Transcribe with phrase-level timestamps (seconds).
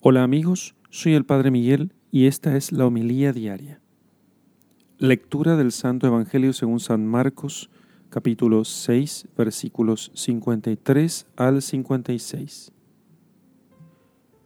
[0.00, 3.80] Hola amigos, soy el Padre Miguel y esta es la homilía diaria.
[4.98, 7.68] Lectura del Santo Evangelio según San Marcos,
[8.08, 12.70] capítulo 6, versículos 53 al 56.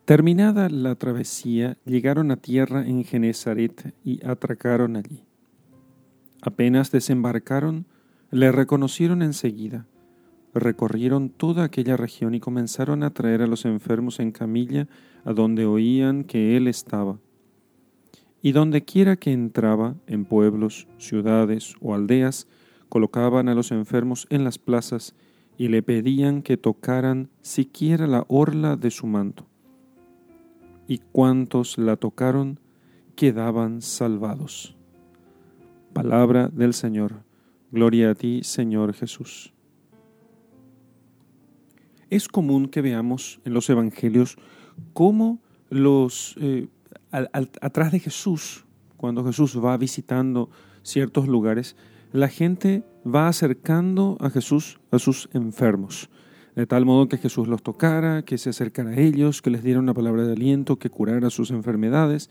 [0.06, 5.22] Terminada la travesía, llegaron a tierra en Genezaret y atracaron allí.
[6.40, 7.84] Apenas desembarcaron,
[8.30, 9.86] le reconocieron enseguida
[10.54, 14.88] recorrieron toda aquella región y comenzaron a traer a los enfermos en camilla
[15.24, 17.18] a donde oían que él estaba.
[18.42, 22.48] Y donde quiera que entraba, en pueblos, ciudades o aldeas,
[22.88, 25.14] colocaban a los enfermos en las plazas
[25.56, 29.46] y le pedían que tocaran siquiera la orla de su manto.
[30.88, 32.58] Y cuantos la tocaron
[33.14, 34.76] quedaban salvados.
[35.92, 37.22] Palabra del Señor.
[37.70, 39.54] Gloria a ti, Señor Jesús.
[42.12, 44.36] Es común que veamos en los evangelios
[44.92, 46.68] cómo los eh,
[47.10, 48.66] atrás de Jesús,
[48.98, 50.50] cuando Jesús va visitando
[50.82, 51.74] ciertos lugares,
[52.12, 56.10] la gente va acercando a Jesús a sus enfermos,
[56.54, 59.80] de tal modo que Jesús los tocara, que se acercara a ellos, que les diera
[59.80, 62.28] una palabra de aliento, que curara sus enfermedades.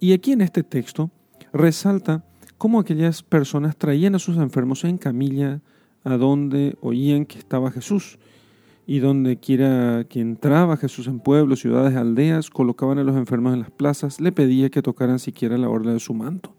[0.00, 1.10] Y aquí en este texto
[1.50, 2.26] resalta
[2.58, 5.62] cómo aquellas personas traían a sus enfermos en camilla
[6.04, 8.18] a donde oían que estaba Jesús
[8.86, 13.60] y donde quiera que entraba Jesús en pueblos, ciudades, aldeas, colocaban a los enfermos en
[13.60, 16.54] las plazas, le pedía que tocaran siquiera la orla de su manto.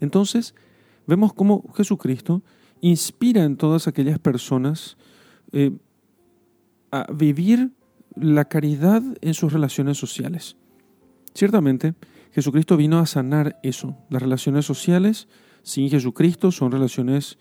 [0.00, 0.54] Entonces,
[1.06, 2.42] vemos cómo Jesucristo
[2.80, 4.96] inspira en todas aquellas personas
[5.52, 5.72] eh,
[6.90, 7.70] a vivir
[8.16, 10.56] la caridad en sus relaciones sociales.
[11.34, 11.94] Ciertamente,
[12.32, 13.96] Jesucristo vino a sanar eso.
[14.10, 15.28] Las relaciones sociales
[15.62, 17.38] sin Jesucristo son relaciones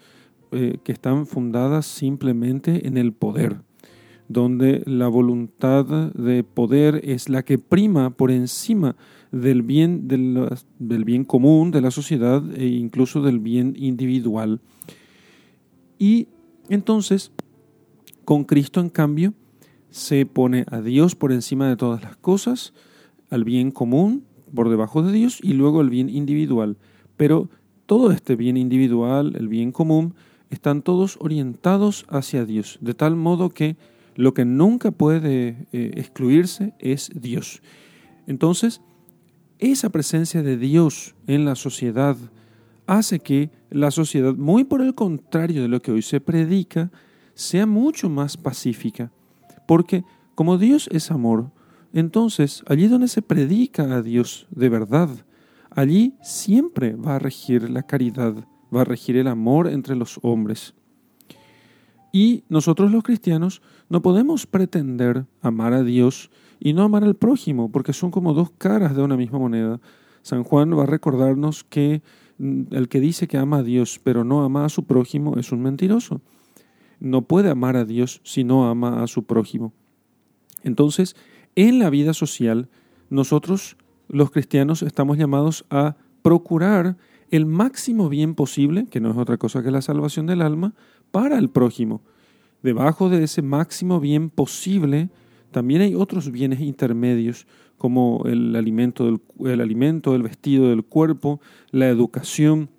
[0.52, 3.62] eh, que están fundadas simplemente en el poder,
[4.28, 8.96] donde la voluntad de poder es la que prima por encima
[9.32, 14.60] del bien, del, bien común de la sociedad e incluso del bien individual.
[15.98, 16.28] Y
[16.68, 17.32] entonces,
[18.26, 19.34] con Cristo, en cambio,
[19.90, 22.74] se pone a Dios por encima de todas las cosas,
[23.30, 26.78] al bien común por debajo de Dios y luego el bien individual.
[27.16, 27.50] Pero
[27.86, 30.14] todo este bien individual, el bien común,
[30.52, 33.78] están todos orientados hacia Dios, de tal modo que
[34.16, 37.64] lo que nunca puede eh, excluirse es Dios.
[38.28, 38.82] Entonces,
[39.58, 42.18] esa presencia de Dios en la sociedad
[42.86, 46.92] hace que la sociedad, muy por el contrario de lo que hoy se predica,
[47.34, 49.12] sea mucho más pacífica.
[49.68, 50.04] Porque
[50.36, 51.52] como Dios es amor,
[51.94, 55.10] entonces allí donde se predica a Dios de verdad,
[55.70, 60.74] allí siempre va a regir la caridad va a regir el amor entre los hombres.
[62.12, 67.72] Y nosotros los cristianos no podemos pretender amar a Dios y no amar al prójimo,
[67.72, 69.80] porque son como dos caras de una misma moneda.
[70.22, 72.02] San Juan va a recordarnos que
[72.38, 75.52] mm, el que dice que ama a Dios pero no ama a su prójimo es
[75.52, 76.22] un mentiroso.
[77.00, 79.74] No puede amar a Dios si no ama a su prójimo.
[80.64, 81.16] Entonces,
[81.56, 82.70] en la vida social,
[83.10, 83.78] nosotros
[84.08, 86.98] los cristianos estamos llamados a procurar
[87.32, 90.74] el máximo bien posible, que no es otra cosa que la salvación del alma,
[91.12, 92.02] para el prójimo.
[92.62, 95.10] Debajo de ese máximo bien posible,
[95.52, 97.48] también hay otros bienes intermedios,
[97.78, 99.22] como el alimento, del,
[99.52, 101.42] el alimento, el vestido del cuerpo,
[101.72, 102.70] la educación,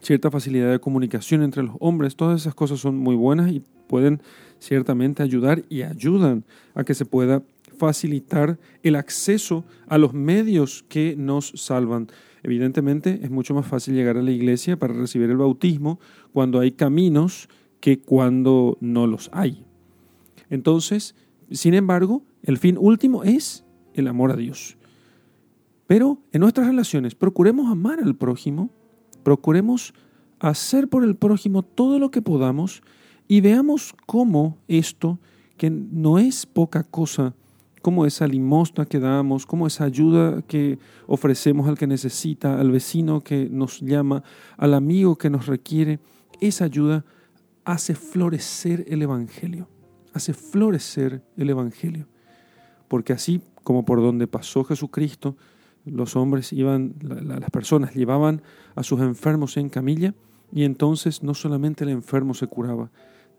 [0.00, 2.14] cierta facilidad de comunicación entre los hombres.
[2.14, 4.20] Todas esas cosas son muy buenas y pueden
[4.60, 6.44] ciertamente ayudar y ayudan
[6.74, 7.42] a que se pueda
[7.86, 12.06] facilitar el acceso a los medios que nos salvan.
[12.44, 15.98] Evidentemente es mucho más fácil llegar a la iglesia para recibir el bautismo
[16.32, 17.48] cuando hay caminos
[17.80, 19.64] que cuando no los hay.
[20.48, 21.16] Entonces,
[21.50, 24.76] sin embargo, el fin último es el amor a Dios.
[25.88, 28.70] Pero en nuestras relaciones procuremos amar al prójimo,
[29.24, 29.92] procuremos
[30.38, 32.80] hacer por el prójimo todo lo que podamos
[33.26, 35.18] y veamos cómo esto,
[35.56, 37.34] que no es poca cosa,
[37.82, 43.20] como esa limosna que damos, como esa ayuda que ofrecemos al que necesita, al vecino
[43.20, 44.22] que nos llama,
[44.56, 45.98] al amigo que nos requiere,
[46.40, 47.04] esa ayuda
[47.64, 49.68] hace florecer el Evangelio,
[50.14, 52.08] hace florecer el Evangelio.
[52.88, 55.36] Porque así como por donde pasó Jesucristo,
[55.84, 58.42] los hombres iban, las personas llevaban
[58.76, 60.14] a sus enfermos en camilla
[60.52, 62.90] y entonces no solamente el enfermo se curaba,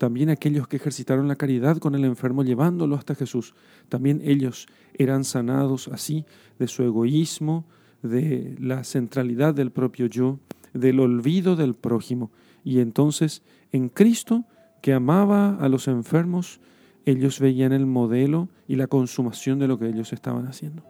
[0.04, 3.56] también aquellos que ejercitaron la caridad con el enfermo llevándolo hasta Jesús,
[3.88, 6.26] también ellos eran sanados así
[6.60, 7.64] de su egoísmo,
[8.02, 10.40] de la centralidad del propio yo,
[10.74, 12.32] del olvido del prójimo.
[12.66, 14.44] Y entonces en Cristo,
[14.82, 16.60] que amaba a los enfermos,
[17.06, 20.84] ellos veían el modelo y la consumación de lo que ellos estaban haciendo.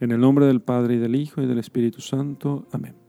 [0.00, 2.66] En el nombre del Padre y del Hijo y del Espíritu Santo.
[2.72, 2.99] Amén.